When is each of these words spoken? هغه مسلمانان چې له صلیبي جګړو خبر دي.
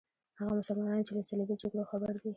هغه 0.39 0.53
مسلمانان 0.61 1.01
چې 1.07 1.11
له 1.17 1.21
صلیبي 1.29 1.55
جګړو 1.61 1.89
خبر 1.91 2.13
دي. 2.21 2.29